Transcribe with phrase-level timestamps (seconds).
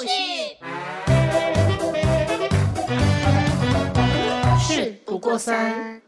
[0.00, 0.06] 事，
[4.58, 6.00] 事不过三。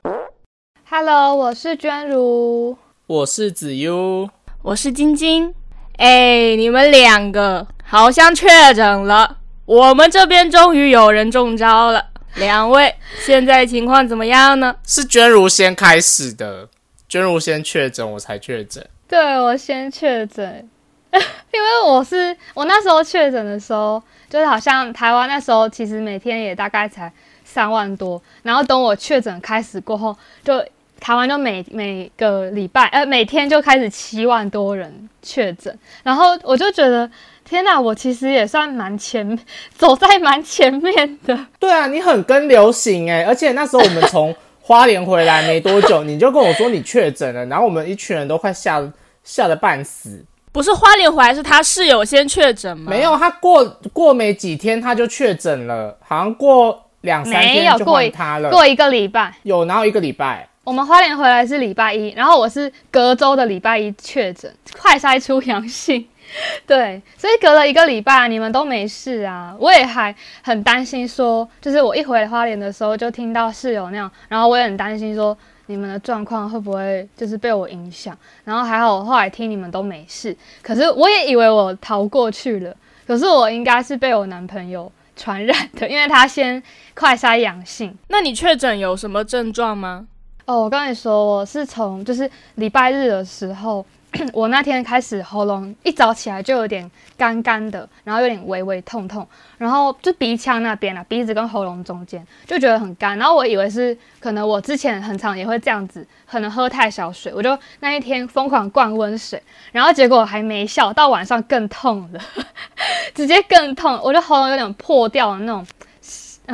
[0.88, 2.76] Hello，我是娟如，
[3.06, 4.30] 我是子悠，
[4.62, 5.54] 我是晶晶。
[5.98, 12.06] 哎，你们两个好像确诊了，我们这边终于有人中招了。
[12.36, 14.76] 两位现在情况怎么样呢？
[14.86, 16.66] 是娟如先开始的，
[17.06, 18.88] 娟如先确诊，我才确诊。
[19.06, 20.66] 对我先确诊，
[21.52, 27.12] 因为我是我那时候确诊的时候，就是好像台湾那时候其实每天也大概才
[27.44, 30.64] 三万多，然后等我确诊开始过后，就
[30.98, 37.10] 台湾就每每个礼拜呃每天就开始七万多人确诊，然后我就觉得
[37.44, 39.38] 天哪，我其实也算蛮前
[39.76, 41.38] 走在蛮前面的。
[41.58, 48.82] 对啊，你很跟流行哎，而且那时候我们从花莲回来没多久，你就跟我说你确诊了，然后我们一群人都快吓。
[49.24, 52.90] 吓得半死，不是花莲回来，是他室友先确诊吗？
[52.90, 66.06] 没有，他过过没几天他就确诊了，好像过两三天就换他了，过一个礼拜有，然后一个礼拜，我们花莲回来是礼拜一，然后我是隔周的礼拜一确诊，快筛出阳性，
[66.66, 75.34] 对，所以隔了一个礼拜你们都没事啊，我也还很担心说，就是我一回花莲的时候就听到室友那样，然后我也很担心说。
[75.66, 78.16] 你们的状况会不会就是被我影响？
[78.44, 80.36] 然后还好，后来听你们都没事。
[80.62, 86.62] 可是我也以为我逃过去了，可是我应该是被我男朋友传染的，因为他先
[86.94, 87.96] 快筛阳性。
[88.08, 90.06] 那你确诊有什么症状吗？
[90.46, 93.84] 哦，我跟你说，我是从就是礼拜日的时候。
[94.34, 112.20] 我那天开始喉咙一早起来就有点干干的，然后有点微微痛痛，然后就鼻腔那边啊，鼻子跟喉咙中间就觉得很干，然后我以为是可能我之前很长也会这样子，可能喝太少水，我就那一天疯狂灌温水，然后结果还没效，到晚上更痛了，
[113.14, 115.66] 直接更痛，我就喉咙有点破掉的那种。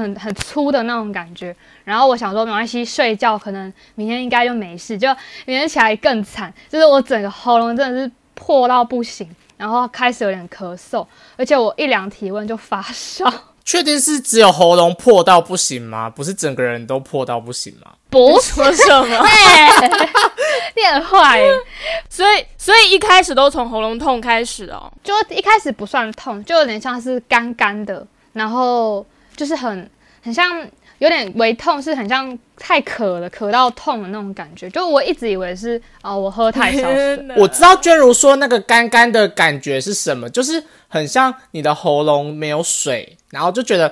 [0.00, 1.52] 嗯，很粗的那种感觉。
[1.82, 4.96] 然后我想说，没关系，睡觉可能明天应该就没事。
[4.96, 5.08] 就
[5.44, 11.04] 明天起来更惨，就是我整个喉咙真的是破到不行，然后开始有点咳嗽，
[11.36, 13.28] 而且我一量体温就发烧。
[13.66, 16.08] 确定是只有喉咙破到不行吗？
[16.08, 17.90] 不是整个人都破到不行吗？
[18.08, 19.26] 不说什么，
[20.76, 21.40] 你很坏。
[22.08, 24.88] 所以，所以一开始都从喉咙痛开始哦。
[25.02, 29.04] 就一开始不算痛，就有点像是干干的，然后。
[29.36, 29.88] 就是很
[30.28, 30.68] 很像
[30.98, 34.68] 有点微痛，是很像太渴了，渴到痛的那种感觉。
[34.68, 37.26] 就我一直以为是哦，我喝太少水。
[37.38, 43.90] 我知道娟如说那个干干的感觉是什么，就是很像你的喉咙没有水，然后就觉得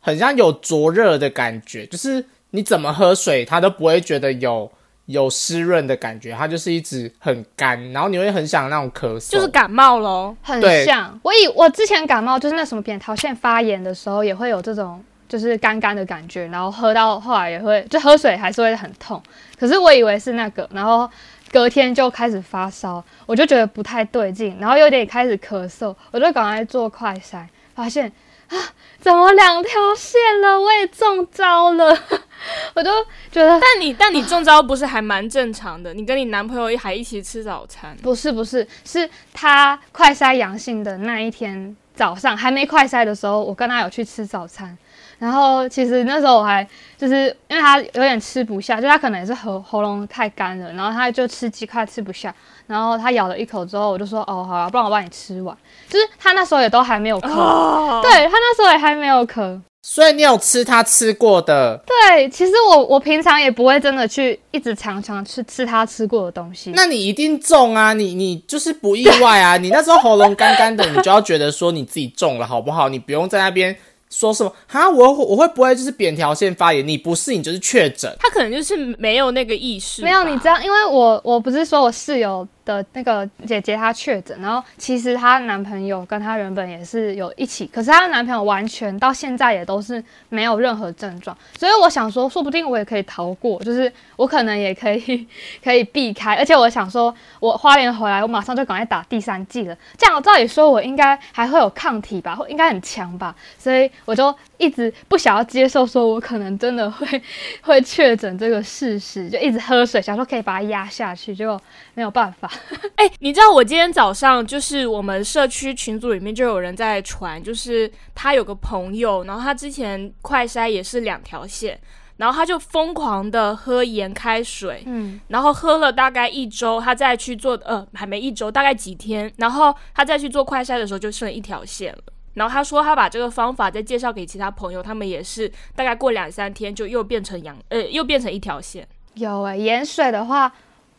[0.00, 1.86] 很像有灼热的感觉。
[1.86, 4.68] 就是你怎么喝水，它都不会觉得有
[5.06, 11.16] 有湿润的感觉，它就是一直很干，然后你会很想那种咳嗽，就是感冒咯，很像。
[11.22, 19.22] 我以我之前感冒就是那什么扁桃腺发炎的时候也会有这种就是干干的感觉，然后喝到后来也会就喝水还是会很痛。
[19.58, 21.08] 可是我以为是那个，然后
[21.52, 28.12] 隔天就开始发烧，我就觉得不太对劲，然后有点开始咳嗽，我就赶快做快筛，发现。
[28.50, 28.58] 啊！
[28.98, 30.60] 怎么两条线了？
[30.60, 31.96] 我也中招了，
[32.74, 32.90] 我就
[33.30, 33.60] 觉得。
[33.60, 35.94] 但你但你中招不是还蛮正常的？
[35.94, 37.96] 你跟你男朋友还一起吃早餐？
[38.02, 44.74] 不是不是，是他快筛阳性的那一天早上，还没快塞的时候，我跟他有去吃早餐。
[45.18, 46.66] 然后其实那时候我还
[46.96, 52.34] 就是因为他有点吃不下，就他可能也是喉喉咙太干了，然后他就吃鸡块吃不下。
[52.66, 55.54] 然后他咬了一口之后，我就说：“哦，好了，不然我帮你吃完。”
[55.90, 61.82] 就是他那时候也都还没有咳，对他那时候也还没有咳，所以你有吃他吃过的。
[61.86, 66.70] 对，其实我我平常也不会真的去一直常常去吃他吃过的东西。
[66.74, 67.92] 那你一定中啊！
[67.94, 69.56] 你你就是不意外啊！
[69.58, 72.88] 你那时候喉咙干干的，你就要觉得说你自己中了，好不好？
[72.88, 73.74] 你不用在那边。
[74.10, 74.52] 说什么？
[74.66, 76.86] 哈，我我会不会就是扁桃腺发炎？
[76.86, 78.12] 你不是，你就是确诊。
[78.18, 80.02] 他可能就是没有那个意识。
[80.02, 82.46] 没有，你知道，因为我我不是说我室友。
[82.64, 95.26] 的那个姐姐她确诊，然后其实她男朋友跟她原本也是有一起，可是她的男朋友完全到现在也都是没有任何症状，所以我想说，说不定我也可以逃过，就是我可能也可以
[95.62, 107.22] 可以避开，而且我想说，我花莲回来，我马上就赶快打第三剂了，这样照理说我应该还会有抗体吧，应该很强吧，所以我就一直不想要接受说我可能真的会
[107.62, 111.60] 会确诊这个事实，就一直喝水，想说可以把它压下去，结果
[112.00, 112.50] 没有办法。
[112.96, 121.78] 哎，你知道我今天早上就是我们社区群组里面就有人在传，就是他有个朋友，然后他之前快筛也是两条线，
[122.16, 132.02] 然后他就疯狂的喝盐开水，嗯，然后喝了大概一周，他再去做，呃，还没一周，大概几天，然后他再去做快筛的时候就剩一条线了。
[132.32, 138.88] 然后他说他把这个方法再介绍给其他朋友，他们也是大概过两三天就又变成阳呃又变成一条线。
[139.16, 140.50] 有哎、盐水的话，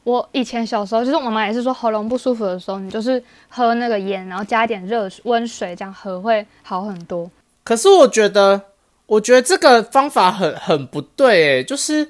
[0.03, 7.29] 我以前小时候就是我妈也是说喉咙不舒服的时候，你就是喝那个盐，然后加一点热水温水这样喝会好很多。
[7.63, 8.59] 可是我觉得，
[9.05, 12.07] 我觉得这个方法很很不对，诶，就是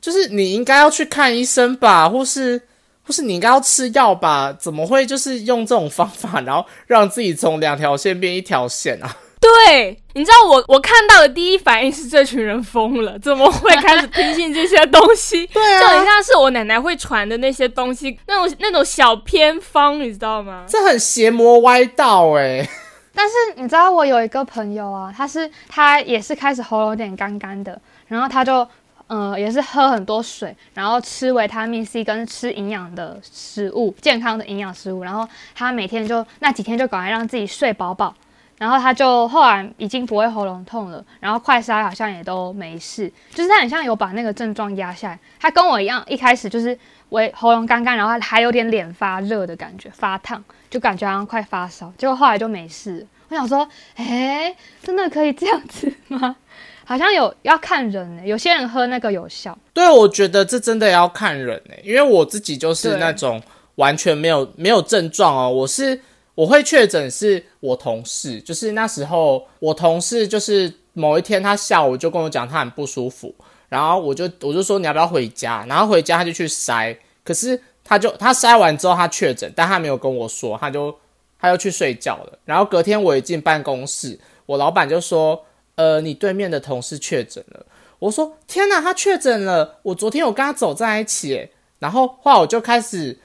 [0.00, 2.60] 就是你应该要去看医生吧，或是
[3.04, 4.52] 或是你应该要吃药吧？
[4.52, 9.16] 怎么会就是用这种方法，然后让自己从两条线变一条线啊？
[9.42, 15.44] 对，你知道我我看到的第一反应是这群人疯了，怎么会开始听信这些东西？
[15.52, 20.64] 对就很像是我奶奶会传的那些东西，那种那种小偏方，你知道吗？
[20.68, 22.66] 这很邪魔歪道诶。
[23.14, 28.66] 但是你知道我有一个朋友啊，他是他也是开始喉咙有点干干的，然后他就
[29.08, 38.14] 呃也是喝很多水，然后吃维他命 C 跟吃营养的食物，健康的营养食物，然后他每天就那几天就赶快让自己睡饱饱，
[38.58, 45.18] 然后他就后来已经不会喉咙痛了，然后快筛好像也都没事，就是他很像有把那个症状压下来。
[45.40, 46.78] 他跟我一样，一开始就是
[47.10, 53.06] 为喉咙干干，然后还有点脸发热的感觉，发烫，就感觉好像快发烧，结果后来就没事。
[53.28, 53.66] 我想说，
[53.96, 56.36] 哎、真的可以这样子吗？
[56.84, 63.40] 好像有要看人呢、有些人喝那个有效，对，我觉得这真的要看人诶，因为我自己就是那种
[63.76, 65.98] 完全没有没有症状哦，我是
[66.34, 73.34] 我会确诊是我同事，就是那时候我同事就是某一天他下午就跟我讲他很不舒服，
[73.68, 80.94] 然后我就我就说你要不要回家，然后回家他就去筛，可是他就他筛完之后他确诊，但他没有跟我说，他就
[81.38, 85.44] 他又去睡觉了，然后隔天我一进办公室，我老板就说，
[85.74, 87.66] 呃，你对面的同事确诊了。
[87.98, 89.78] 我说天哪，他确诊了！
[89.82, 93.16] 我昨天有跟他走在一起，然后后来我就开始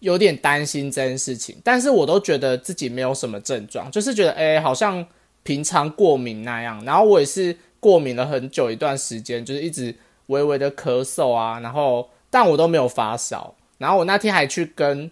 [0.00, 5.04] 有点担心这件事情，但是我都觉得自己没有什么症状，就是觉得诶好像
[5.42, 6.82] 平常过敏那样。
[6.84, 9.94] 然后我也是过敏了很久一段时间，就是一直
[10.26, 13.54] 微微的咳嗽啊，然后但我都没有发烧。
[13.78, 15.10] 然后我那天还去跟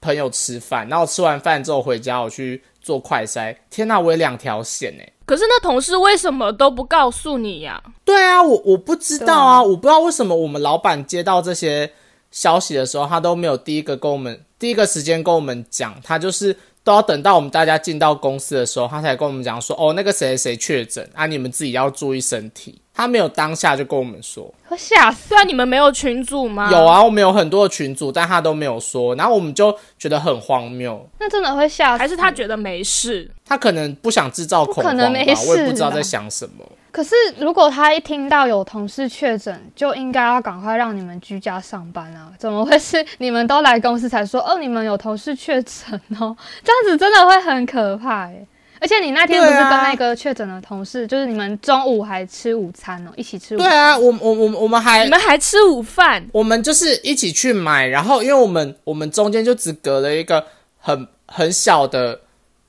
[0.00, 5.12] 朋友吃饭，然后吃完饭之后回家，我去做快筛，天哪，我有两条线哎。
[5.26, 11.90] 可是那同事为什么都不告诉你呀、对啊，我我不知道啊，啊我不知道为什么我们老板接到这些
[12.30, 22.80] 消息的时候，他都没有第一个跟我们第一个时间跟我们讲，他就是都要等到我们大家进到公司的时候，他才跟我们讲说，哦，那个谁谁确诊啊，你们自己要注意身体。
[22.98, 25.32] 他没有当下就跟我们说，会吓死。
[25.46, 26.68] 你们没有群组吗？
[26.72, 31.08] 有，啊，我们有很多的群组，但他都没有说，然后我们就觉得很荒谬。
[31.20, 31.98] 那真的会吓死。
[31.98, 33.30] 还是他觉得没事？
[33.46, 36.64] 他可能不想制造恐慌吧，可能没事我也不知道在想什么。
[36.90, 42.32] 可是如果他一听到有同事确诊，就应该要赶快让你们居家上班啊！
[42.36, 46.36] 怎么会是你们都来公司才说哦，你们有同事确诊哦？
[46.64, 48.44] 这样子真的会很可怕耶！
[48.80, 53.68] 而且你那天不是跟那个确诊的同事，就是你们中午还吃午餐哦，一起吃午餐。
[53.68, 56.24] 对啊，我我我我们还你们还吃午饭？
[56.32, 60.44] 我们就是一起去买，然后因为我们我们中间就只隔了一个
[60.78, 62.20] 很很小的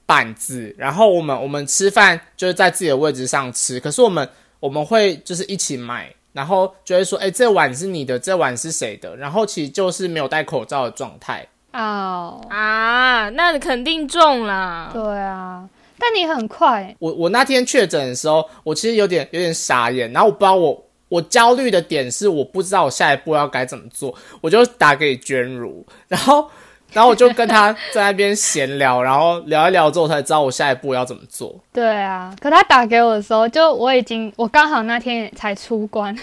[0.06, 4.28] 板子，然后我们我们吃饭就是在自己的位置上吃，可是我们
[4.60, 9.16] 我们会就是一起买，然后就会说，哎，这碗是你的，这碗是谁的？
[9.16, 11.48] 然后其实就是没有戴口罩的状态。
[11.72, 14.90] 哦，啊，那肯定中啦。
[14.92, 15.64] 对啊，
[16.00, 26.50] 但你很快，我我那天确诊的时候，我其实有点有点傻眼，然后我不知道我我焦虑的点是我不知道我下一步要该怎么做，我就打给娟如，然后
[26.94, 31.56] 然后我就跟他在那边闲聊，然后聊一聊之后才知道我下一步要怎么做。
[31.72, 32.34] 对啊。
[32.42, 36.18] 可他打给我的时候，就我已经我刚好那天才出关，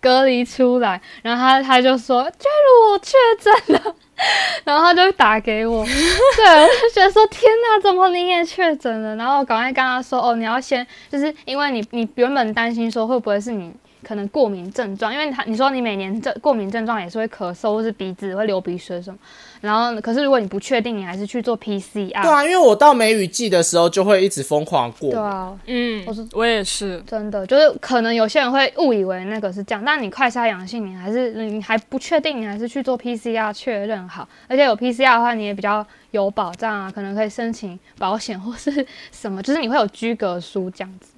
[0.00, 3.94] 隔离出来，然后他他就说：“假如，我确诊了。
[4.64, 9.16] ”然后他就打给我，对，我就觉得说天哪，怎么你也确诊了？
[9.16, 13.72] 然后我赶快跟他说，哦，你要先，就是因为你你原本担心说会不会是你
[14.06, 19.18] 可能过敏症状，因为他你说你每年这过敏症状也是会咳嗽或是鼻子会流鼻水什么，
[19.60, 25.10] 然后可是如果你不确定，你还是去做 PCR，对啊，因为我到梅雨季的时候就会一直疯狂过敏。
[25.10, 27.02] 对啊，嗯我是，我也是。
[27.06, 34.26] 真的，就是可能有些人会误以为那个是这样，但你快筛阳性，你还是你还不确定，你还是去做 PCR 确认好。
[34.48, 41.08] 而且有 PCR 的话，你也比较有保障啊，可能可以申请保险或是什么，就是你会有居格书这样子。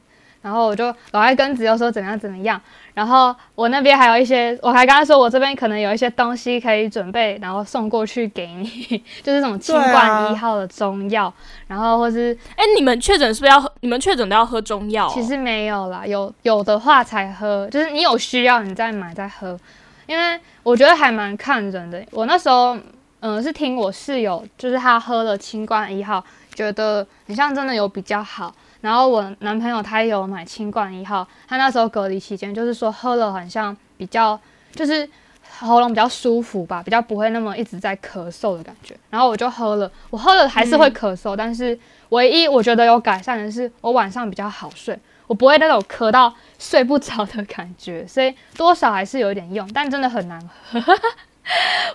[0.43, 2.61] 然后我就老爱跟子悠说怎么样怎么样，
[2.95, 11.33] 然后我那边还有一些，我还跟他说我这边可能有一些东西可以准备，然后送过去给你， 就是什么清冠一号的中药，
[11.69, 13.73] 然后或是哎，你们确诊是不是要喝？
[13.81, 15.11] 你们确诊都要喝中药哦？
[15.15, 19.59] 其实没有啦，有有的话才喝，就是你有需要你再买再喝，
[20.07, 22.05] 因为我觉得还蛮看人的。
[22.11, 22.77] 我那时候
[23.25, 26.25] 嗯、是听我室友，就是他喝了清冠一号，
[26.57, 28.53] 觉得很像真的有比较好。
[28.83, 34.39] 然后我男朋友他也有买清冠一号，他那时候隔离期间就是说喝了好像比较
[34.73, 35.09] 就是
[35.59, 38.95] 喉咙比较舒服吧，比较不会那么一直在咳嗽的感觉。
[39.09, 50.83] 然后我就喝了，我喝了还是会咳嗽，但是唯一我觉得有改善的是我晚上比较好睡，我不会那种咳到睡不着的感觉，所以多少还是有点用，但真的很难喝。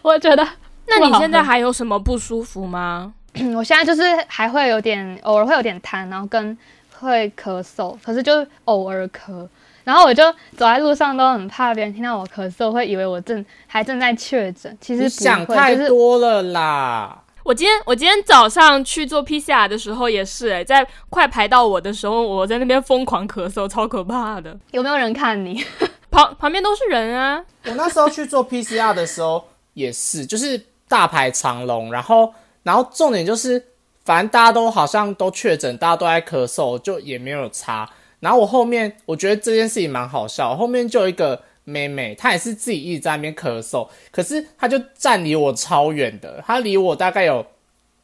[0.02, 0.48] 我觉得，
[0.88, 3.14] 那你现在还有什么不舒服吗？
[3.56, 6.58] 我现在就是还会有点，偶尔会有点痰，然后跟
[7.00, 9.48] 会咳嗽，可是就偶尔咳。
[9.84, 14.78] 然后我就走在路上都很怕别人听到我咳嗽，会以为我正还正在确诊。
[14.82, 17.24] 其实你想太多了啦。
[17.44, 24.54] 我今天我今天早上去做 PCR 的时候也是，哎，在快排到我的时候，我在那边疯狂咳嗽，超可怕的。
[24.72, 25.64] 有没有人看你？
[26.12, 27.42] 旁旁边都是人啊。
[27.66, 33.66] 我那时候去做 PCR 的时候也是，就是大排长龙，然后然后重点就是，
[34.08, 37.90] 反正大家都好像都确诊，大家都在咳嗽，就也没有差。
[38.22, 47.46] 然后我后面我觉得这件事情蛮好笑，后面就有一个妹妹，她也是自己一直在那边咳嗽，可是她就站离我超远的，她离我大概有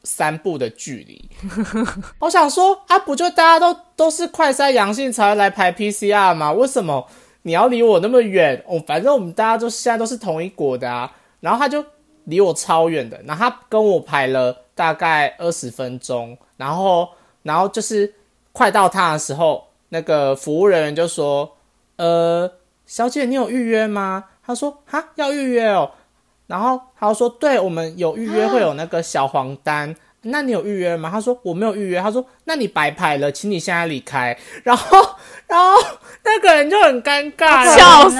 [0.03, 1.29] 三步的距离。
[2.19, 6.51] 我想说啊，不就大家都都是快筛阳性才来排 PCR 吗？
[6.51, 7.07] 为什么
[7.43, 8.61] 你要离我那么远？
[8.67, 11.09] 哦，反正我们大家都现在都是同一国的啊。
[11.39, 11.85] 然后她就
[12.25, 17.09] 离我超远的，然后他跟我排了大概二十分钟，然后
[17.43, 18.13] 然后就是
[18.51, 19.67] 快到他的时候。
[19.89, 21.55] 那个服务人员就说
[21.97, 22.51] ：“呃，
[22.87, 25.91] 小姐，你有预约吗？”他说：“哈，要预约哦。”
[26.47, 29.95] 然后他说：“对，我们有预约，会有那个小黄单。
[30.23, 34.97] 那你有预约吗？”他说：“我没有预约。”他说：“那你白排了，请你现在离开。”然后，
[35.45, 35.79] 然后
[36.25, 38.15] 那个人就很尴尬， 笑死，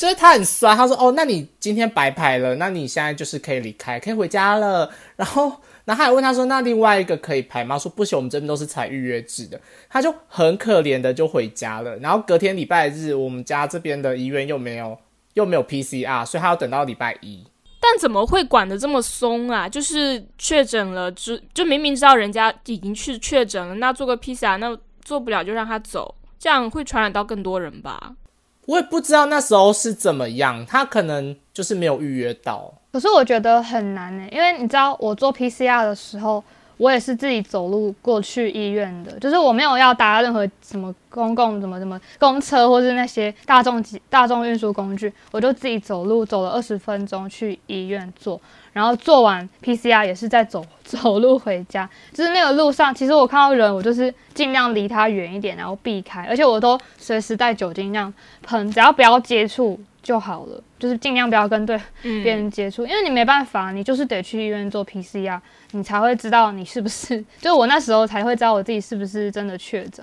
[0.00, 0.74] 就是他很酸。
[0.74, 5.52] 他说：“哦，那你今天白排了，那你现在就是可以离开，可以回家了。”然后。
[5.86, 11.96] 然后还问他说：“那另外一个可以排吗？”说：“不行，我们这边都是采预约制的。”他就很可怜的就回家了。
[11.96, 14.96] 然后隔天礼拜日，我们家这边的医院又没有
[15.34, 17.44] 又没有 PCR，所以他要等到礼拜一。
[17.80, 19.68] 但怎么会管得这么松啊？
[19.68, 28.14] 就是确诊了，就就明明知道人家已经去确诊了，那做个 PCR，那做不了就让他走，这样会传染到更多人吧？
[28.66, 32.72] 我也不知道那时候是怎么样，他可能就是没有预约到。
[32.92, 36.42] 可是我觉得很难呢，因为你知道我做 PCR 的时候，
[36.76, 48.40] 我也是自己走路过去医院的，就是我没有要搭任何什么公共什么什么公车或是那些大众大众运输工具，我就自己走路走了二十分钟去医院做，
[48.72, 58.12] 然后做完 PCR 也是在走 走路回家，就是那个路上，其实我看到人，我就是尽量离他远一点，然后避开，而且我都随时带酒精那样
[58.42, 59.80] 喷，只要不要接触。
[60.02, 65.38] 就好了，就是尽量不要跟对别人接触，因为你没办法，你就是得去医院做 PCR，
[65.72, 67.22] 你才会知道你是不是。
[67.38, 70.02] 就我那时候才会知道我自己是不是真的确诊。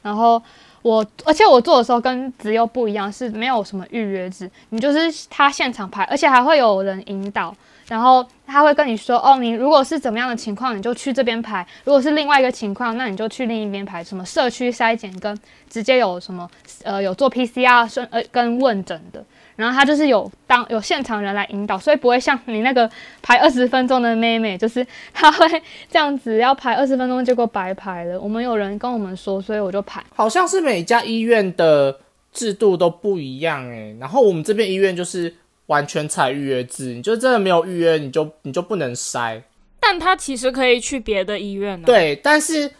[0.00, 0.42] 然后
[0.80, 7.54] 我，而且我做的时候跟只有不一样，是没有什么预约制，你就是他现场排，而且还会有人引导，
[7.88, 14.02] 然后他会跟你说，哦，你如果是怎么样的情况，你就去这边排；如果是另外一个情况，那你就去另一边排。
[14.02, 15.38] 什么社区筛检跟
[15.68, 16.48] 直接有什么
[16.82, 19.24] 呃有做 PCR 顺呃跟问诊的。
[19.54, 22.90] 然后他就是有当有现场人来引导，所以不会像你那个
[23.22, 25.48] 排二十分钟的妹妹，就是他会
[25.90, 28.20] 这样子要排二十分钟，结果白排了。
[28.20, 30.04] 我们有人跟我们说，所以我就排。
[30.14, 31.98] 好像是每家医院的
[32.34, 35.34] 制度都不一样诶，然后我们这边医院就是
[35.66, 39.42] 完全采预约制，你就真的没有预约，你就你就不能筛。
[39.80, 41.80] 但他其实可以去别的医院。
[41.82, 42.70] 对，但是。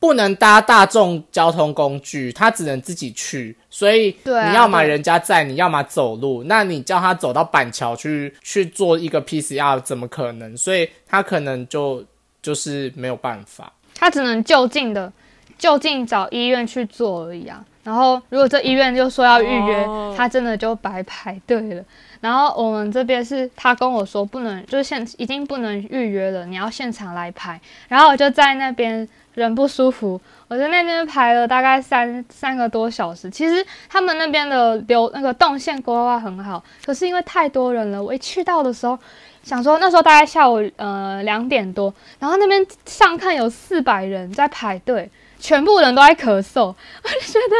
[0.00, 6.44] 不能搭大众交通工具，他只能自己去，所以你要么人家载，你要么走路。
[6.44, 10.54] 那你叫他走到板桥去去做一个 PCR，怎么可能？
[10.58, 12.04] 所以他可能就
[12.42, 15.10] 就是没有办法，他只能就近的
[15.58, 17.64] 就近找医院去做而已啊。
[17.82, 21.84] 然后如果这医院就说要预约，他真的就白排队了。
[22.20, 27.60] 然后我们这边是他跟我说不能，就是现已经不能预约了，你要现场来排。
[27.88, 29.08] 然后我就在那边。
[29.34, 33.28] 人不舒服，我在那边排了大概三三个多小时。
[33.28, 38.96] 其实他们那边的流那个动线规划很好，可是因为太多人了，我一去到的时候，
[39.42, 45.10] 想说那时候大概下午呃两点多，然后那边上看有四百人在排队，
[45.44, 46.62] 全部人都在咳嗽，
[47.04, 47.54] 我就觉得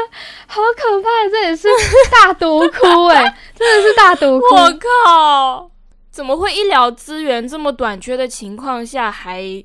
[0.47, 1.69] 好可怕，这也是
[2.11, 3.23] 大毒窟哎，
[3.55, 4.55] 真的是大毒窟！
[4.55, 4.71] 我
[5.05, 5.71] 靠，
[6.11, 9.63] 怎么会医疗资源这么短缺的情况下还？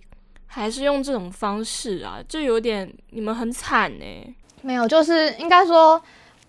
[0.52, 4.06] 还是用这种方式啊，就有点你们很惨呢。
[4.64, 6.02] 没有，就是应该说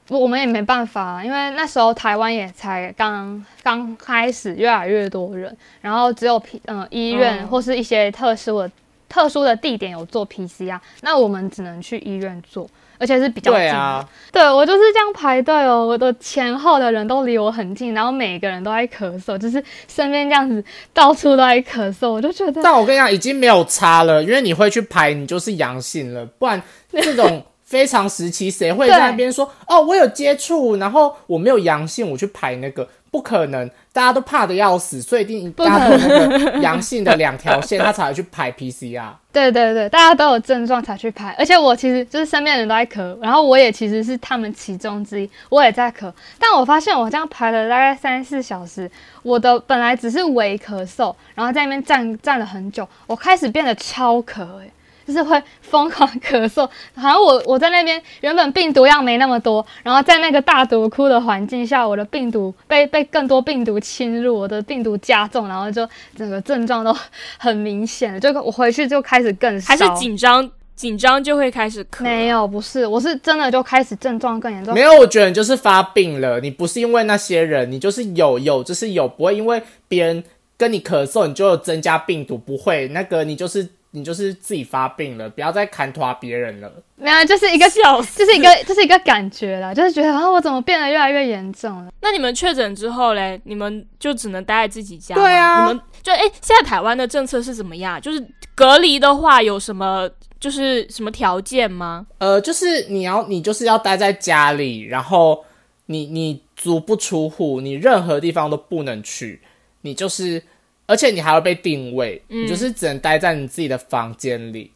[0.08, 8.70] 我们也没办法，因为那时候台湾也才刚刚开始，越来越多人，然后只有嗯医院或是一些特殊的
[9.10, 13.66] 特殊的地点有做 PCR，那我们只能去医院做，而且是比较近的。
[13.66, 20.64] 对啊，对我就是这样排队哦，我的前后的人都离我很近，然后每个人都在咳嗽，就是身边这样子
[20.94, 26.62] 到处都在咳嗽，我就觉得但我跟你讲，已经没有差了，因为你会去排，你就是阳性了，不然
[26.92, 39.08] 这种 非常时期谁会在那边说哦，我有接触，然后我没有阳性，我去排那个，不可能，大家都怕的要死，所以一定不可大家都有那个阳性的两条线，他才会去排 PCR。
[39.32, 46.12] 对对对，大家都有症状才去排，而且我其实就是身边人都在咳，然后我也其实是他们其中之一，我也在咳。
[46.38, 48.90] 但我发现我这样排了大概三四小时，
[49.22, 54.70] 我的本来只是微咳嗽，然后在那边站站了很久，我开始变得超咳、欸，
[55.10, 56.62] 就是会疯狂咳嗽，
[56.94, 65.86] 好像我我在那边原本病毒量没那么多，然后在那个大毒窟的环境下，我的病毒被被更多病毒侵入，我的病毒加重，然后就
[66.16, 66.96] 整个症状都
[67.38, 72.04] 很明显，就我回去就开始更，还是紧张紧张就会开始咳？
[72.04, 74.80] 没有，不是，我是真的就开始症状更严重没。
[74.80, 80.24] 有，我觉得你就是发病了，你不是因为那些人，你就是有有就是有，不会因为别人
[80.56, 86.72] 跟你咳嗽，你就有增加病毒，不会，那个你就是你就是自己发病了，不要再砍拖别人了。
[86.96, 88.18] 没有，就是一个，笑死！
[88.18, 91.92] 就是一个，就是一个感觉啦，就是觉得啊，我怎么变得越来越严重了？
[92.00, 95.22] 那你们确诊之后嘞，你们就只能待在自己家吗？
[95.22, 98.00] 对啊你们就哎、现在台湾的政策是怎么样？
[98.00, 102.06] 就是隔离的话有什么就是什么条件吗？
[102.18, 105.44] 呃，就是你要你就是要待在家里，然后
[105.86, 109.40] 你你足不出户，你任何地方都不能去，
[109.80, 110.42] 你就是，
[110.90, 114.72] 而且你还会被定位，你就是只能待在你自己的房间里。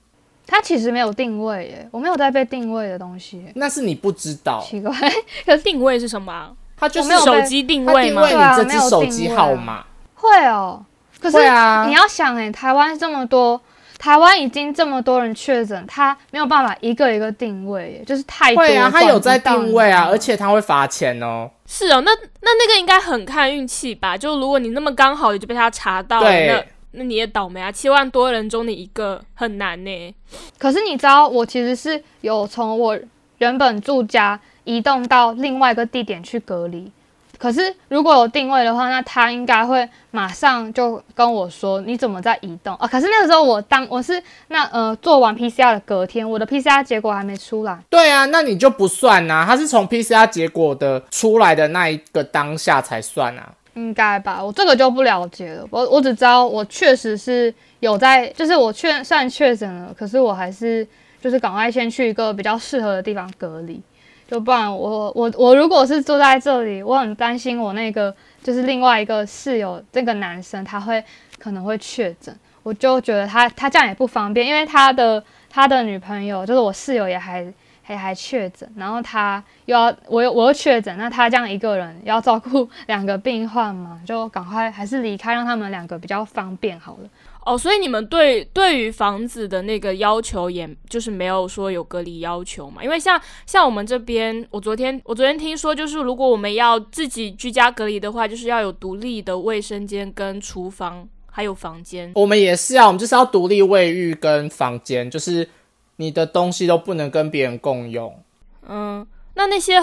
[0.47, 4.95] 它其实没有定位耶，我没有在被定位的东西，那是你不知道，奇怪。
[5.65, 6.53] 定位是什么啊？
[6.77, 8.23] 它就是手机定位吗？
[8.23, 9.85] 它定位对啊你这只手机没有定位啊号码。
[10.15, 10.85] 会哦，
[11.21, 13.61] 可是会啊你要想哎，台湾这么多，
[14.05, 21.51] 台湾已经这么多人确诊，他没有办法一个一个定位，就是太多会啊，他有在定位啊，而且他会罚钱哦。
[21.65, 24.15] 是哦，那那那个应该很看运气吧？
[24.15, 27.73] 就如果你那么刚好你就被他查到了，那那你也倒霉啊！
[27.73, 30.15] 七万多人中的一个很难呢。
[30.59, 32.99] 可是你知道，我其实是有从我
[33.39, 36.93] 原本住家移动到另外一个地点去隔离。
[37.45, 42.89] 可是如果有定位的话，那他应该会马上就跟我说你怎么在移动啊？
[42.89, 47.79] 可是那个时候我当我是那呃做完 PCR 的隔天，我的 PCR 结果还没出来。
[47.91, 53.53] 对啊，那你就不算呐、他是从 PCR 结果的出来的那一个当下才算啊。
[53.75, 55.67] 应该吧，我这个就不了解了。
[55.71, 60.87] 我我只知道我确实是有在，就是我确算确诊了，可是我还是
[61.21, 63.83] 就是赶快先去一个比较适合的地方隔离，
[64.29, 71.03] 就不然我我我如果是住在这里，我很担心我那个就是另外一个室友这个男生他会
[71.39, 77.53] 可能会确诊，我就觉得他他这样也不方便，因为他的他的女朋友就是我室友也还。
[77.87, 87.09] 还还确诊，然后他又要我又我又确诊，那他这样一个人要照顾两个病患嘛，就赶快还是离开，让他们两个比较方便好了。
[87.47, 92.83] 哦，所以你们对对于房子的那个要求，也就是没有说有隔离要求嘛？
[92.83, 102.11] 因为像像我们这边，我昨天我昨天听说，就是如果我们要自己居家隔离的话，就是要有独立的卫生间跟厨房，还有房间。
[102.15, 105.49] 我们也是啊，我们就是要独立卫浴跟房间，就是
[105.97, 108.19] 你的东西都不能跟别人共用。
[108.67, 109.75] 嗯，那那些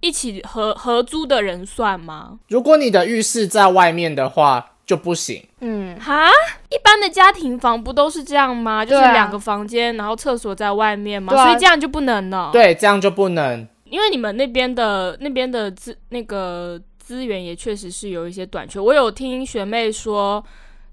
[0.00, 2.38] 一起合合租的人算吗？
[2.48, 5.42] 如果你的浴室在外面的话就不行。
[5.60, 6.28] 嗯，哈，
[6.68, 8.84] 一般的家庭房不都是这样吗？
[8.84, 13.66] 就是两个房间，然后厕所在外面嘛，啊所以这样就不能了。，对，这样就不能。
[13.86, 18.78] 因为你们那边的那边的资那个资源也确实是有一些短缺。
[18.78, 20.44] 我有听学妹说，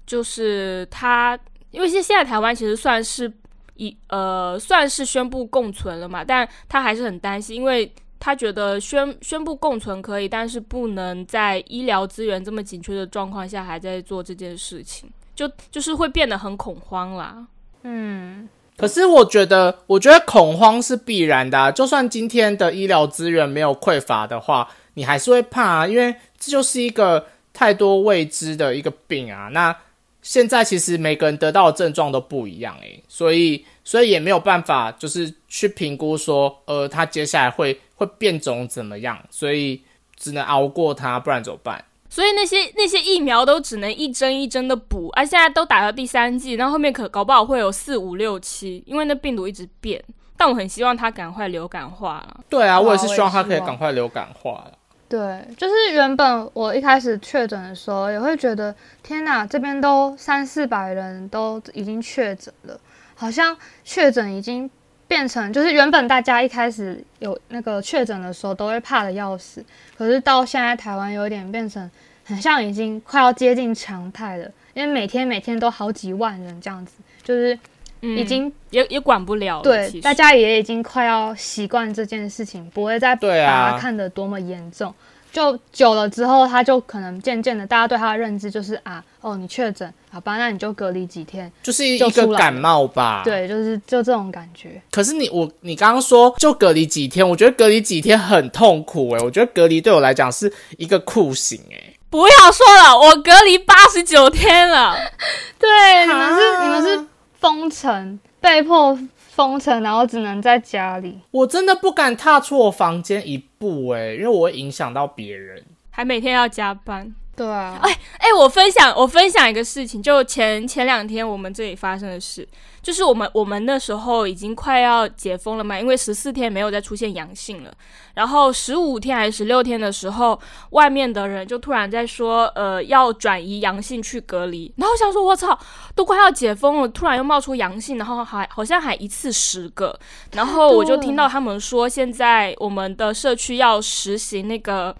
[0.06, 1.38] 就是她，
[1.70, 3.30] 因为现现在台湾其实算是
[3.74, 7.92] 一呃算是宣布共存了嘛，但她还是很担心，因为。
[8.20, 17.46] 她觉得宣宣布共存可以，但是不能在医疗资源这么紧缺的状况下还在做这件事情，就就是会变得很恐慌啦。
[17.82, 21.70] 嗯，可是我觉得，我觉得恐慌是必然的、啊。
[21.70, 29.48] 就算今天的医疗资源没有匮乏的话，你还是会怕啊，因为这就是一个太多未知的一个病啊。
[29.48, 29.74] 那
[30.22, 39.82] 现在其实每个人得到的症状都不一样诶、所以所以也没有办法就是去评估说，呃，他接下来会会变种怎么样，所以
[40.16, 41.84] 只能熬过它，不然怎么办？
[42.08, 50.02] 所以那些那些疫苗都只能一针一针的补，而、现在都打到第三剂，然后后面可搞不好会有四五六七，因为那病毒一直变。
[50.36, 52.40] 但我很希望它赶快流感化了。
[52.48, 54.72] 对啊，我也是希望它可以赶快流感化了。
[55.10, 62.78] 对，就是原本我一开始确诊的时候，也会觉得天哪，这边都三四百人都已经确诊了，
[63.16, 64.70] 好像确诊已经
[65.08, 69.64] 变成，就是原本大家一开始有那个确诊的时候都会怕的要死，
[69.98, 71.90] 可是到现在台湾有点变成
[72.24, 76.92] 很像已经快要接近常态了，因为每天每天都好几万人这样子，
[77.24, 77.58] 就是
[78.00, 79.62] 已经也也管不了了。
[79.62, 83.28] 对大家也已经快要习惯这件事情，不会再把
[83.70, 84.92] 它看得多么严重。
[85.32, 91.48] 就久了之后，他就可能渐渐的，大家对他的认知就是啊，哦，你确诊，好吧，那你就隔离几天。
[91.62, 93.22] 就是一个感冒吧。。
[93.24, 94.82] 对，就是就这种感觉。
[94.90, 104.96] 可是你我你刚刚说就隔离几天，我觉得隔离几天很痛苦诶、我觉得隔离对我来讲是一个酷刑诶、不要说了，我隔离八十九天了。
[105.60, 107.06] 对，你们是啊你们是
[107.40, 111.18] 封城，被迫封城，然后只能在家里。
[111.30, 115.64] 我真的不敢踏出我房间一步诶、因为我会影响到别人。
[115.90, 117.12] 还每天要加班。
[117.34, 122.46] 对啊，哎哎，我分享我分享一个事情，就前前两天我们这里发生的事，
[122.82, 127.72] 就是我们我们那时候已经快要解封了嘛，因为十四天没有再出现阳性了，
[128.14, 130.40] 然后十五天还是十六天的时候，
[130.70, 135.58] 外面的人就突然在说，呃，要转移阳性去隔离，然后我想说，我操，
[135.94, 139.98] 都快要解封了，突然又冒出阳性，然后还好像还一次十个，
[140.32, 144.96] 然后我就听到他们说，现在我们的社区要实行那个。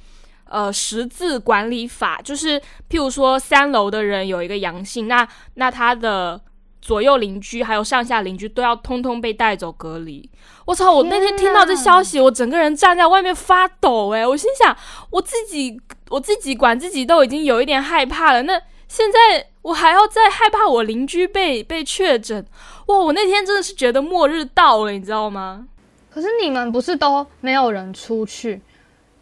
[0.52, 6.40] 呃，十字管理法就是，譬如说三楼的人有一个阳性，那那他的
[6.80, 10.28] 左右邻居还有上下邻居都要通通被带走隔离。
[10.64, 10.92] 我操！
[10.92, 14.10] 我那天听到这消息，我整个人站在外面发抖。
[14.10, 14.76] 诶，我心想，
[15.10, 22.46] 我自己我自己管自己都已经有一点害怕了，那现在我还要再害怕我邻居被 被确诊，
[22.86, 22.96] 哇！
[22.98, 25.66] 我那天真的是觉得末日到了，你知道吗？
[26.08, 28.60] 可是你们不是都没有人出去，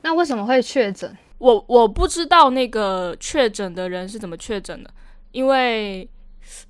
[0.02, 1.16] 那为什么会确诊？
[1.38, 4.90] 我我不知道那个确诊的人是怎么确诊的，
[5.32, 6.08] 因为，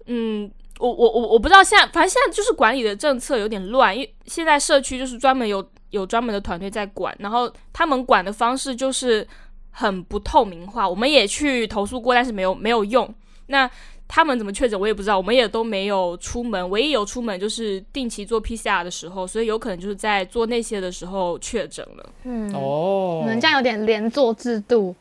[0.07, 9.27] 嗯，我我我我不知道现在，反正现在就是管理的政策有点乱，因为现在社区就是专门有有专门的团队在管，然后他们管的方式就是
[9.71, 13.13] 很不透明化，我们也去投诉过，但是没有没有用。
[13.47, 13.71] 那
[14.07, 22.11] 他们怎么确诊我也不知道，我们也都没有出门，唯一有出门就是定期做 PCR 的时候，所以有可能就是在做那些的时候确诊了。
[22.25, 24.95] 嗯，哦你们这样有点连坐制度，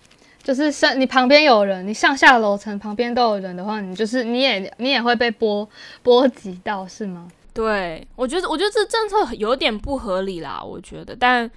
[0.48, 5.68] 就是上你旁边有人，你上下楼层旁边都有人的话，你就是你也你也会被波
[6.02, 7.28] 波及到，是吗？
[7.54, 11.52] 对，我觉得，我觉得这政策有点不合理啦，我觉得，但，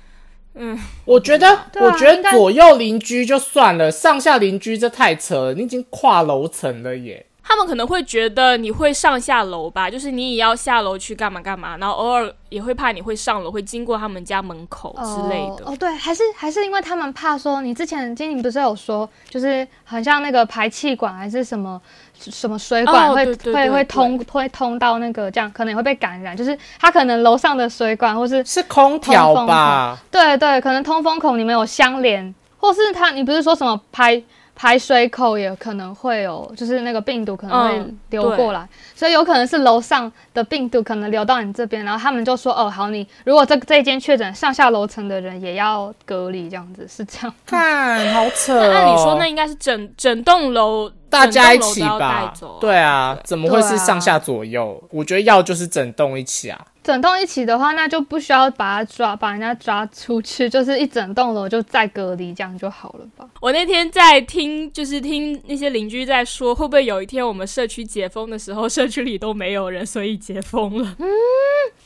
[0.54, 7.24] 嗯，我觉得，啊我觉得左右邻居就算了，上下邻居这太扯了，你已经跨楼层了耶。
[7.42, 15.64] 他们可能会觉得你会上下楼吧，就是你也要下楼去干嘛干嘛，然后偶尔也会怕你会上楼，会经过他们家门口之类的。
[15.64, 15.72] 哦。
[15.72, 21.80] 哦，对，还是还是因为他们怕说，你之前经理不是有说，就是很像那个排气管还是什么
[22.18, 29.98] 什么水管会、哦对对会对对会通会通到那个这样，可能也会被感染，就是他可能楼上的水管或是是空调吧？
[30.10, 34.22] 对对，可能通风孔你们有相连，或是他你不是说什么排
[34.54, 47.34] 排水口也可能会有，就是那个病毒可能会嗯流过来，所以有可能是楼上的病毒可能流到你这边，然后他们就说哦好，你如果这这一间确诊，上下楼层的人也要隔离，这样子是这样。
[47.46, 48.58] 看，好扯。
[48.58, 52.58] 按理说，那应该是整整栋楼大家一起吧走？
[52.60, 54.82] 对啊，怎么会是上下左右？
[54.90, 56.60] 我觉得要就是整栋一起啊。
[56.90, 63.24] 整栋一起的话，那就不需要把他抓，把人家抓出去，就是一整栋楼就再隔离，这样就好了吧？
[63.40, 70.96] 我那天在听，就是听那些邻居在说，会不会有一天我们社区解封的时候，社区里都没有人，所以解封了。
[70.98, 71.06] 嗯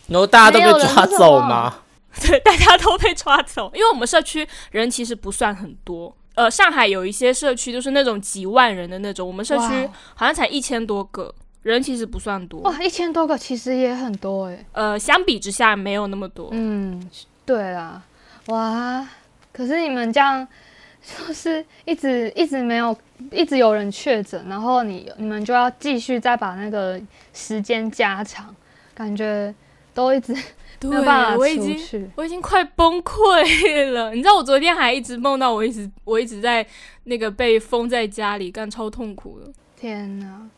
[0.09, 1.81] 然后大家都被抓走吗？
[2.23, 6.17] 对，大家都被抓走，因为我们社区人其实不算很多。
[6.35, 11.33] 呃，上海有一些社区就是那种几万人的那种，我们社区好像才一千多个
[11.64, 12.61] 人，其实不算多。
[12.61, 16.48] 哇，一千多个其实也很多哎、呃，相比之下没有那么多。
[16.53, 17.11] 嗯，
[17.44, 18.00] 对啦，
[18.46, 19.09] 哇！
[19.53, 20.46] 可是你们这样
[21.27, 22.96] 就是一直一直没有，
[23.31, 27.00] 一直有人确诊，然后你你们就要继续再把那个
[27.33, 28.55] 时间加长，
[28.94, 29.55] 感觉
[29.94, 30.35] 都一直
[30.79, 32.11] 对 没有办法我已经。
[32.16, 34.11] 我已经快崩溃了。
[34.14, 36.66] 你知道，我昨天还一直梦到我一直我一直在
[37.05, 39.53] 那个被封在家里，干超痛苦的。
[39.77, 40.48] 天哪！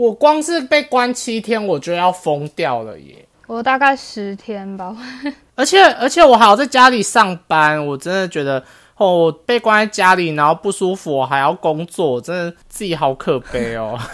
[0.00, 3.28] 我光是被关七天，我就要疯掉了耶！
[3.46, 4.96] 我大概十天吧，
[5.54, 8.64] 而且而且我还要在家里上班，我真的觉得
[8.96, 13.98] 哦，我被关在家里，然后不舒服，我还要工作，我真的自己好可悲哦。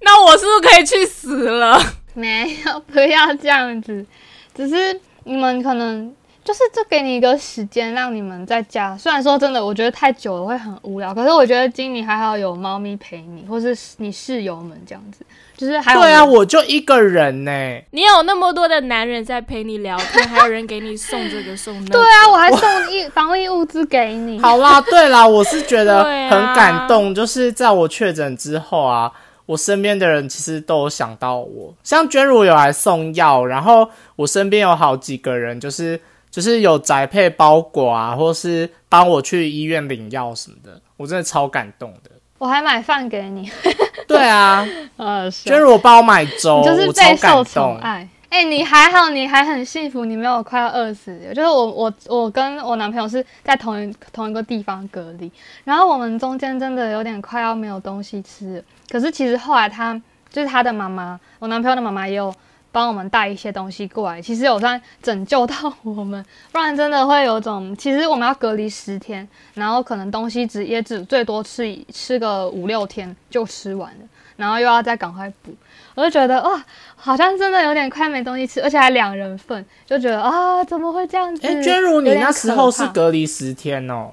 [0.00, 1.80] 那我是不是可以去死了？
[2.14, 4.04] 没有，不要这样子。
[4.52, 6.12] 只是你们可能
[6.44, 8.96] 就是这给你一个时间，让你们在家。
[8.98, 15.24] 虽然说真的，我觉得太久了会很无聊，可是我觉得今年还好有猫咪陪你，或是你室友们这样子，
[15.56, 17.50] 就是还有对啊，我就一个人呢、
[17.92, 21.92] 你有那么多的男人在陪你聊天，还有人给你送这个送那个。
[21.98, 24.38] 对啊，我还送一防疫物资给你。
[24.42, 29.10] 好啦，对啦，我是觉得很感动，就是在我确诊之后啊，
[29.46, 35.98] 我身边的人其实都有想到我，像娟如有来送药，然后我身边有好几个人，就是
[36.34, 42.10] 就是有宅配包裹啊，或是帮我去医院领药什么的，我真的超感动的。
[42.38, 43.48] 我还买饭给你，
[44.08, 44.66] 对啊，
[44.98, 47.44] 呃，是娟如我帮我买粥，就是我超备受感动。
[47.44, 48.08] 宠爱。
[48.30, 51.16] 哎、你还好，你还很幸福，你没有快要饿死。
[51.32, 55.30] 就是我，我，我跟我男朋友是在同一同一个地方隔离，
[55.62, 58.62] 然后我们中间真的有点快要没有东西吃。
[58.90, 59.94] 可是其实后来他
[60.30, 62.34] 就是他的妈妈，我男朋友的妈妈也有
[62.74, 75.54] 帮我们带一些东西过来，其实有算拯救到我们，不然真的会有种，其实我们要隔离十天，然后可能东西只也只最多吃一吃个五六天就吃完了，然后又要再赶快补。
[75.94, 76.64] 我就觉得哇，
[76.96, 81.46] 好像真的有点快没东西吃，而且还两人份，就觉得啊，怎么会这样子？
[81.46, 84.10] 哎、娟如，你那时候是隔离十天哦。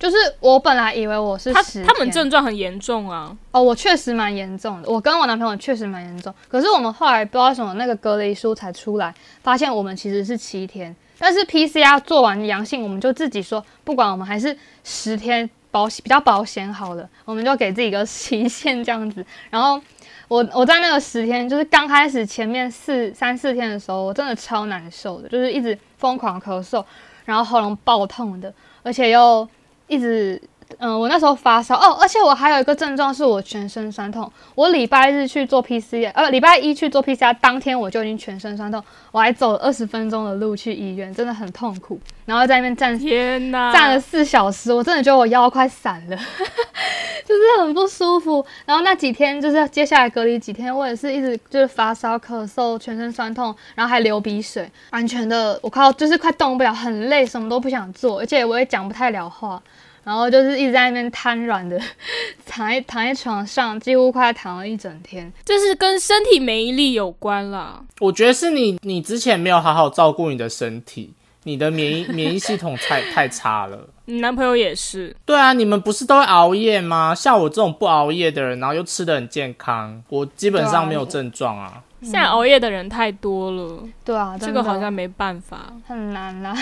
[0.00, 6.34] 就是我本来以为我是他十他们症状很严重啊，哦，我确实蛮严重的，我跟我男朋友确实蛮严重。
[6.48, 19.22] 可是我们后来不知道什么那个隔离书才出来，发现我们其实是七天，但是 PCR 做完阳性，我们就自己说，不管我们还是十天保比较保险好了，我们就给自己一个期限这样子。
[19.50, 19.78] 然后
[20.28, 26.82] 我我在那个十天，就是刚开始前面四三四天的时候，我真的超难受的，就是一直疯狂咳嗽，
[27.26, 28.50] 然后喉咙爆痛的，
[28.82, 29.46] 而且又
[29.90, 30.40] 一直
[30.78, 34.30] 嗯，我那时候发烧哦，而且我还有一个症状是我全身酸痛。
[34.54, 42.00] 我礼拜日去做 PCR，呃，礼拜一去做 PCR，当天我就已经全身酸痛，我还走了二十分钟的路去医院，真的很痛苦。
[42.24, 43.72] 然后在那边站天哪！
[43.72, 46.16] 站了四小时，我真的觉得我腰快散了，
[47.26, 48.44] 就是很不舒服。
[48.64, 59.60] 然后那几天就是接下来隔离几天，我也是一直就是发烧、咳嗽、全身酸痛，然后还流鼻水，完全的我快要就是快动不了，很累，什么都不想做，而且我也讲不太了话。
[60.04, 61.78] 然后就是一直在那边瘫软的
[62.46, 65.32] 躺在躺在床上，几乎快躺了一整天。
[65.44, 67.82] 这是跟身体免疫力有关啦。
[68.00, 71.12] 我觉得是你，你之前没有好好照顾你的身体，
[71.44, 73.88] 你的免疫 免疫系统太太差了。
[74.06, 77.14] 你男朋友也是，对啊，你们不是都会熬夜吗？
[77.14, 81.80] 像我这种不熬夜的人，然后又吃的很健康，我基本上没有症状啊。
[82.02, 85.72] 现在熬夜的人太多了，对啊，这个好像没办法。
[85.86, 86.56] 很难啦。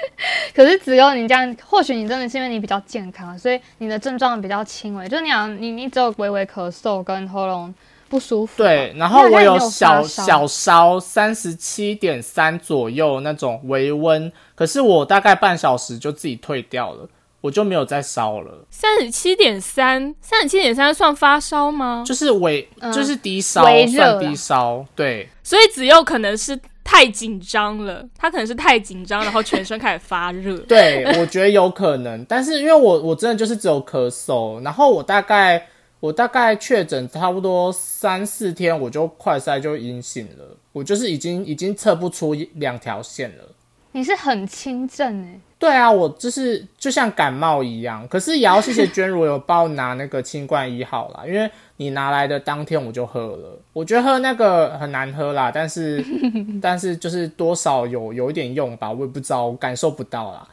[0.54, 7.74] 可是只有你这样，或许你真的是因为你比较健康，所以你的症状比较轻微，就是你好像你你只有微微咳嗽跟喉咙
[8.08, 8.68] 不舒服吧。
[8.68, 17.08] 对，然后我有小小烧三十七点三左右那种微温，可是我大概半小时就自己退掉了，
[17.42, 22.02] 我就没有再烧了，三十七点三，三十七点三算发烧吗？
[22.06, 25.28] 就是微、嗯就是低烧算低烧，对。
[25.42, 30.56] 所以只有可能是太紧张了，他可能是太紧张，然后全身开始发热。
[30.68, 35.66] 对，我觉得有可能，但是因为我我真的就是只有咳嗽，然后我大概
[35.98, 43.44] 我大概确诊差不多三四天，我就快筛就阴性了，我就是已经已经测不出两条线了。
[43.92, 56.04] 你是很轻症哎、对啊，我就是就像感冒一样，可是也要谢谢娟如有帮我拿那个清冠一号啦， 因为你拿来的当天我就喝了，我觉得喝那个很难喝啦，但是
[56.60, 60.48] 但是就是多少有有一点用吧，我也不知道，我感受不到啦。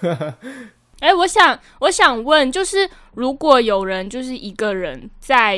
[1.00, 5.54] 哎，我想我想问，就是如果有人就是一个人在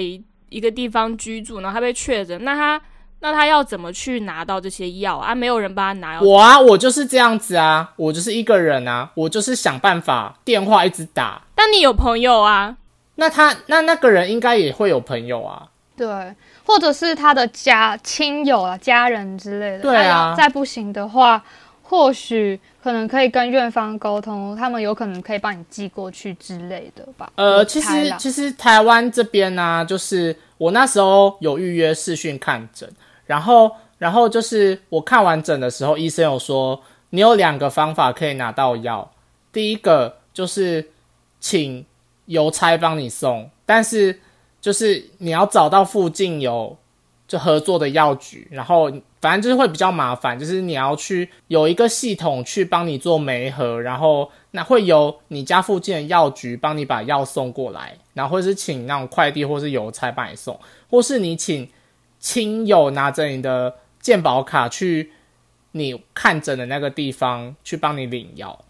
[0.50, 2.82] 一个地方居住，然后他被确诊，那他
[3.20, 5.35] 那他要怎么去拿到这些药啊？
[5.35, 11.42] 没有人帮他拿药，我啊，我就是这样子啊，我就是一个人啊，我就是想办法电话一直打。
[11.54, 12.76] 但你有朋友啊，
[13.16, 19.80] 那他那那个人应该也会有朋友啊，对，或者是他的家亲友啊、家人之类的。
[19.80, 21.44] 对啊再不行的话，
[21.83, 27.30] 或许可能可以跟院方沟通，他们有可能可以帮你寄过去之类的吧。
[27.35, 32.88] 呃，其实其实台湾这边呢、就是我那时候有预约视讯看诊，
[33.30, 39.08] 然后然后就是我看完诊的时候，医生有说你有两个方法可以拿到药，
[39.52, 40.90] 第一个就是
[41.38, 41.86] 请
[42.26, 44.18] 邮差帮你送，但是
[44.60, 46.76] 就是你要找到附近有
[47.28, 48.90] 就合作的药局，然后
[49.20, 60.58] 反正就是会比较麻烦，就是你要去有一个系统去帮你做媒合，然后那会由你家附近的药局帮你把药送过来，然后或是请那种快递或是邮差帮你送，
[60.90, 61.68] 或是你请
[62.20, 65.11] 亲友拿着你的健保卡去
[65.72, 68.64] 你看诊的那个地方去帮你领药，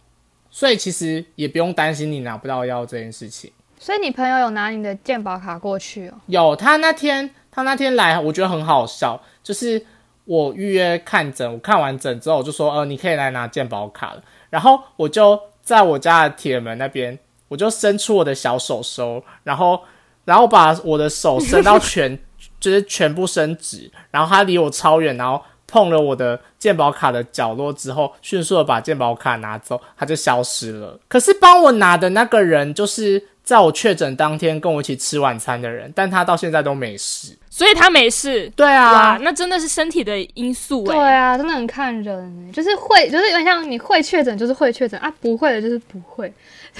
[0.50, 3.52] 所以其实也不用担心你拿不到药这件事情。
[3.78, 6.14] 所以你朋友有拿你的健保卡过去哦？
[6.26, 9.84] 有，他那天他那天来，我觉得很好笑，就是
[10.26, 14.22] 我预约看诊，我看完诊之后我就说，呃，你可以来拿健保卡了。
[14.50, 19.80] 然后我就在我家的铁门那边，我就伸出我的小手手，然后
[20.26, 22.18] 然后把我的手伸到全，
[22.60, 30.98] 就是全部伸直，然后他离我超远，然后碰了我的鉴宝卡的角落之后，迅速的把鉴宝卡拿走，他就消失了。
[31.08, 37.36] 可是帮我拿的那个人，就是在我确诊当天跟我一起吃晚餐的人，但他到现在都没事。
[37.50, 38.48] 所以他没事。
[38.54, 41.16] 对啊哇，，那真的是身体的因素对哎。
[41.16, 46.32] 啊，真的很看人欸，就是会，就是有点像你会确诊就是会确诊啊，不会的就是不会，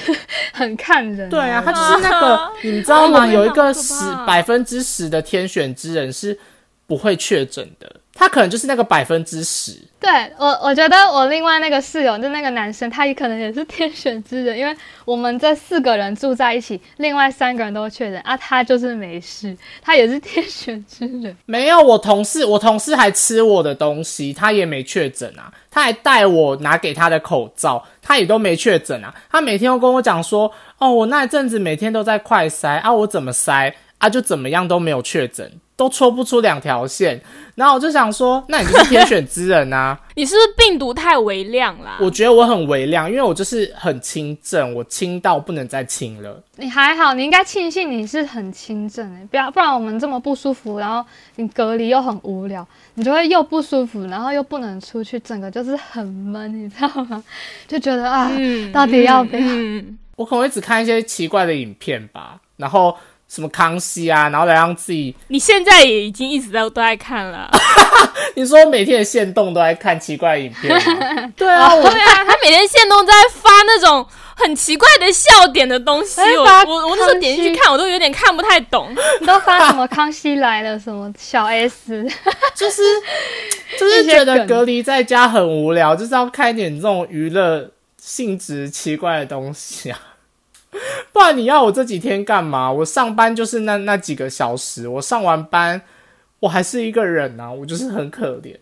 [0.55, 1.29] 很看人。
[1.29, 3.27] 对啊，他就是那个， 你们知道啊吗？
[3.27, 6.39] 有一个好可十怕百分之十的天选之人是
[6.87, 9.73] 不会确诊的，他可能就是那个百分之十。
[9.99, 21.35] 对我，我觉得我另外那个室友，就那个男生，他也可能也是天选之人，因为我们这四个人住在一起，另外三个人都确诊啊，他就是没事，他也是天选之人。
[21.47, 25.51] 没有，我同事，我同事还吃我的东西，他也没确诊啊。
[25.71, 29.15] 他还带我拿给他的口罩，他也都没确诊啊。
[29.31, 37.19] 他每天都跟我讲说，哦，我那一阵子每天都在快筛啊，我怎么筛啊，就怎么样都没有确诊，都戳不出两条线。
[37.55, 39.99] 然后我就想说，那你就是天选之人啊。
[40.15, 41.97] 你是不是病毒太微量啦？
[41.99, 46.43] 我觉得我很微量，因为我就是很轻症，我轻到不能再轻了。
[46.57, 51.03] 你还好，你应该庆幸你是很轻症诶，不要不然我们这么不舒服，然后
[51.37, 57.25] 你隔离又很无聊，你就会又不舒服，然后又不能出去，整个就是很闷，你知道吗？
[57.67, 62.95] 就觉得啊，嗯到底要不要嗯我可能会只看一些奇怪的影片吧，然后
[63.33, 67.49] 什么康熙啊，然后来让自己，你现在也已经一直在都在看了。
[68.35, 70.69] 你说每天的线动都在看奇怪的影片？
[71.37, 78.93] 对啊，我对啊，他每天现都在发那种很奇怪的笑点的东西，我我我那时候点进去看，我都有点看不太懂。
[79.21, 82.05] 你都发什么康熙来了，什么小 S，
[82.57, 82.83] 就是
[83.79, 90.01] 就是觉得隔离在家很无聊，就是要看一点这种娱乐性质奇怪的东西啊。
[91.13, 92.71] 不然你要我这几天干嘛？
[92.71, 95.81] 我上班就是那那几个小时，我上完班
[96.39, 98.57] 我还是一个人啊，我就是很可怜。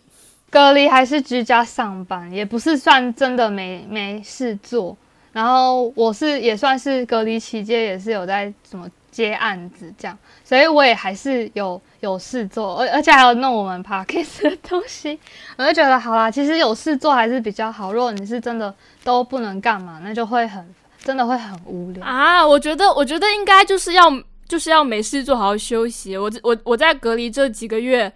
[0.50, 4.96] 隔离还是居家上班，也不是算真的没没事做。
[5.30, 15.16] 然后我是也算是隔离期间也是有在什么接案子这样，所以我也还是有有事做，而而且还有弄我们 podcast 的东西，
[15.58, 17.92] 我就觉得好啦，其实有事做还是比较好。
[17.92, 20.66] 如果你是真的都不能干嘛，那就会很
[21.08, 22.04] 真的会很无聊。
[22.04, 24.12] 啊，我觉得，我觉得应该就是要
[24.46, 26.14] 就是要没事做，好好休息。
[26.18, 28.12] 我我我在隔离这几个月，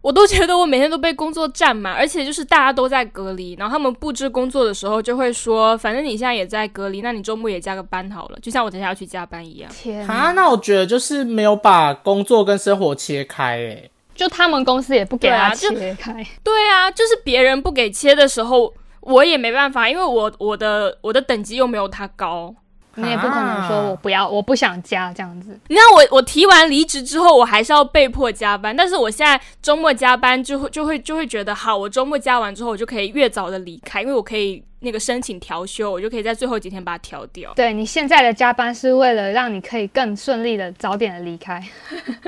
[0.00, 9.70] 我都觉得我每天都被工作占满，而且就是大家都在隔离，然后他们布置工作的时候就会说，反正你现在也在隔离，那你周末也加个班好了，就像我等下要去加班一样。
[9.72, 16.26] 天啊，那我觉得就是没有把工作跟生活切开、欸，就他们公司也不给他对啊就切开。
[16.42, 22.54] 对啊，就是别人不给切的时候，我也没办法，因为我我的我的等级又没有他高。
[22.94, 25.58] 你也不可能说我不要，我不想加这样子。
[25.68, 37.52] 你看我我提完离职之后，我还是要被迫加班，但是我现在周末加班就会就会就会觉得好，我周末加完之后，我就可以越早的离开，因为我可以那个申请调休，我就可以在最后几天把它调掉。
[37.54, 41.62] 对你现在的加班是为了让你可以更顺利的早点的离开。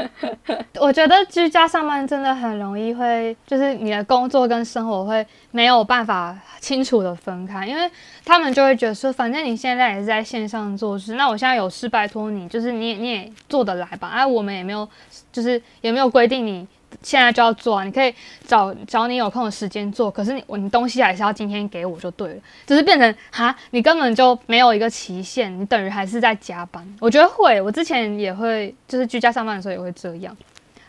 [0.81, 7.91] 我觉得居家上班真的很容易会，就是你的工作跟生活会没有办法清楚的分开，因为
[8.25, 14.09] 他们就会觉得说，反正你现在也是在线上做事，那我现在有事拜托你，就是你你也做得来吧？
[14.09, 14.89] 啊，我们也没有，
[15.33, 16.67] 就是也没有规定你。
[17.03, 17.85] 现在就要做啊！
[17.85, 18.15] 你可以
[18.47, 26.87] 找找你有空的时间做，可是你我你东西还是要今天给我就对了，只是变成哈，你根本就没有一个期限，你等于还是在加班。
[27.01, 30.37] 我觉得会，我之前也会，就是居家上班的时候也会这样，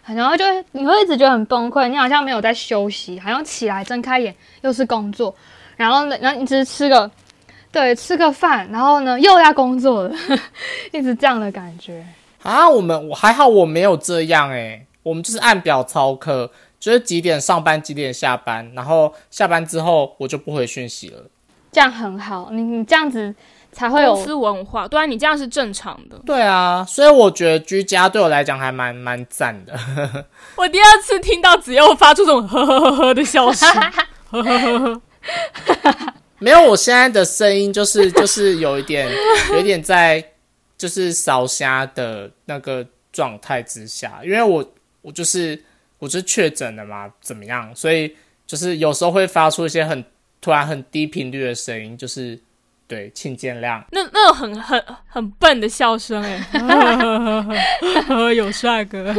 [0.06, 5.34] 然后就你会一直觉得很崩溃，你好像没有在休息，好像起来睁开眼又是工作，
[5.76, 7.10] 然后呢，然后你只是吃个
[7.72, 10.15] 对吃个饭，然后呢又要工作了，
[10.91, 12.06] 一直这样的感觉。
[12.43, 16.49] 啊，我们我还好，我没有这样诶、我们就是按表操课，
[16.80, 21.30] 就是几点上班几点下班，然后下班之后我就不回讯息了。
[21.72, 23.36] 这样很好，你你这样子
[23.72, 26.18] 才会有公司文化，对啊，你这样是正常的。
[26.26, 29.78] 对啊，所以我觉得居家对我来讲还蛮蛮赞的。
[30.58, 33.70] 我第二次听到子悠发出这种呵呵呵呵的笑声，
[36.39, 39.08] 没有，我现在的声音就是就是有一点
[39.51, 40.24] 有一点在
[40.78, 44.66] 就是烧虾的那个状态之下，因为我
[45.06, 45.62] 我就是
[45.99, 47.72] 我就是确诊了嘛，怎么样？
[47.76, 48.14] 所以
[48.47, 50.03] 就是有时候会发出一些很
[50.41, 52.39] 突然很低频率的声音，就是
[52.88, 53.84] 对，请见谅。
[53.91, 59.14] 那那种很很很笨的笑声哎 有帅哥。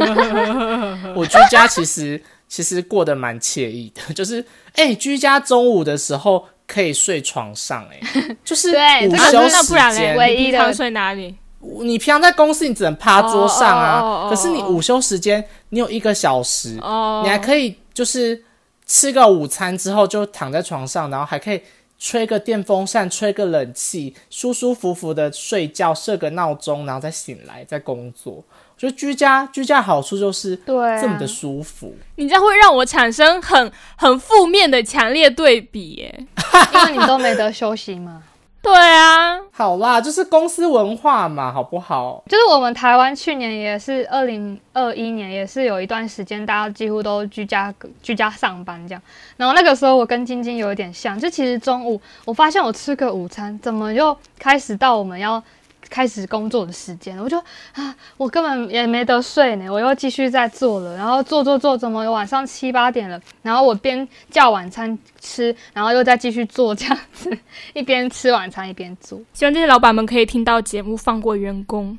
[1.15, 4.43] 我居家其实其实过得蛮惬意的，就是
[4.75, 7.99] 哎、居家中午的时候可以睡床上、哎，
[8.45, 10.15] 就是对这个午休那不然嘞，时间。
[10.17, 11.35] 唯一的你平常睡哪里？
[11.81, 18.43] 你平常在公司你只能趴桌上啊，可是你午休时间你有一个小时，哦，你还可以就是
[18.85, 21.61] 吃个午餐之后就躺在床上，然后还可以
[21.99, 28.33] 吹个电风扇，吹个冷气，舒舒服服的睡觉，设个闹钟，然后再醒来再工作。
[28.33, 31.95] 我觉得居家居家好处就是对啊这么的舒服。
[32.15, 36.25] 你这样会让我产生很很负面的强烈对比耶。
[36.73, 38.21] 因为你都没得休息嘛。
[38.61, 42.21] 对啊，好啦，就是公司文化嘛，好不好？
[42.27, 49.01] 就是我们台湾去年也是二零二一年，也是有一段时间，大家几乎都居家居家上班这样。
[49.37, 55.41] 然后那个时候我跟晶晶有一点像，就其实中午我发现我吃个午餐，怎么又开始到我们要
[55.89, 57.23] 开始工作的时间了？
[57.23, 57.37] 我就
[57.73, 63.19] 啊，我根本也没得睡呢，我又继续在做了，然后做做做，怎么有晚上七八点了？
[63.41, 67.37] 然后我边叫晚餐吃，然后又再继续做这样子，
[67.73, 71.97] 一边吃晚餐一边做，希望这些老板们可以听到节目，放过员工。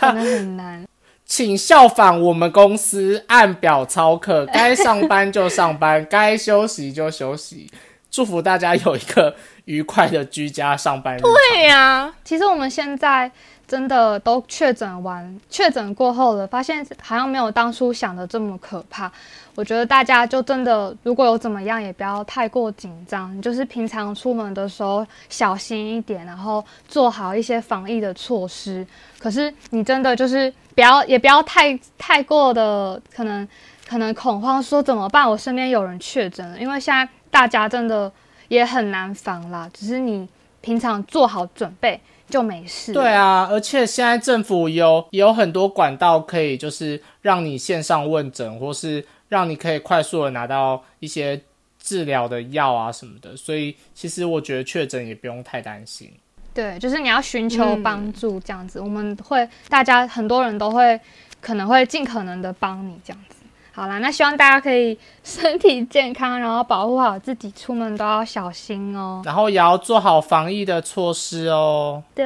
[0.00, 0.84] 可能很难。
[1.24, 7.68] 请效仿我们公司，按表操课，该上班就上班，该休息就休息。
[8.16, 9.36] 祝福大家有一个
[9.66, 11.20] 愉快的居家上班日。
[11.20, 13.30] 对呀、其实我们现在
[13.68, 19.12] 真的都确诊完，确诊过后了，发现好像没有当初想的这么可怕。
[19.54, 28.86] 我觉得大家就真的如果有怎么样，也不要太过紧张，就是平常出门的时候小心一点，然后做好一些防疫的措施。
[29.18, 33.46] 可是你真的就是不要，也不要太太过的可能
[33.86, 35.28] 可能恐慌，说怎么办？
[35.28, 38.10] 我身边有人确诊了，因为现在大家真的
[38.48, 39.70] 也很难防啦。
[39.72, 40.28] 只是你
[40.60, 42.92] 平常做好准备就没事。
[42.92, 51.40] 对，啊，而且现在政府有也有很多管道可以，就是让你线上问诊，或是让你可以快速的拿到一些
[51.78, 53.36] 治疗的药啊什么的。
[53.36, 56.12] 所以其实我觉得确诊也不用太担心。
[56.52, 60.98] 对，就是你要寻求嗯帮助这样子，我们会大家很多人都会
[61.40, 63.35] 可能会尽可能的帮你这样子。
[63.76, 69.20] 好啦，那希望大家可以身体健康，然后保护好自己，出门都要小心哦。
[69.22, 72.02] 然后也要做好防疫的措施哦。
[72.14, 72.24] 对，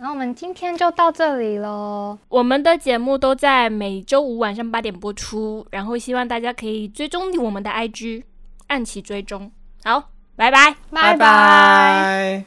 [0.00, 8.24] 那我们今天就到这里喽，我们的节目都在每周五晚上八点播出，然后希望大家可以追踪我们的 IG，
[8.66, 9.52] 按起追踪。
[9.84, 10.74] 好，拜拜。
[10.90, 12.44] 拜拜